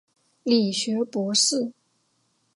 [0.41, 1.71] 理学博士。